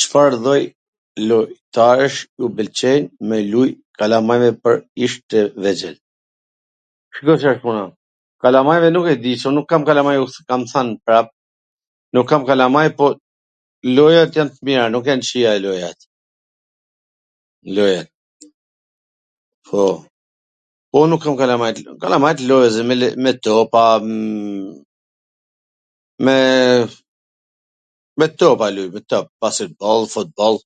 [0.00, 0.62] Cfar lloj
[1.30, 5.96] lojtarwsh ju pwlqejn kalamjve me lujt kurishin tw vegjwl?
[7.16, 7.82] Shiko si asht puna,
[8.46, 11.26] kalamajve nuk e di, se un nuk kam kalamajun, t kam thwn prap,
[12.16, 13.06] nuk kam kalamaj, po
[13.98, 15.98] lojrat jan t mira, nuk jan t kwqia lojrat,
[17.78, 18.08] lojat,
[19.70, 19.84] po,
[21.02, 21.76] un nuk kam kalamaj,
[22.06, 22.86] kalamajt lozin
[23.28, 23.82] me topa,
[26.24, 26.34] me...,
[28.20, 30.56] me topa lujn, me topa, basketboll, futboll...